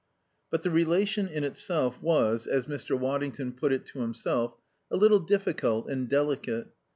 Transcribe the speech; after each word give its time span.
But 0.49 0.63
the 0.63 0.71
relation 0.71 1.27
in 1.27 1.43
itself 1.43 2.01
was, 2.01 2.47
as 2.47 2.65
Mr. 2.65 2.97
Waddington 2.97 3.51
put 3.53 3.71
it 3.71 3.85
to 3.93 3.99
himself, 3.99 4.57
a 4.89 4.97
little 4.97 5.19
difficult 5.19 5.87
and 5.91 6.09
delicate. 6.09 6.69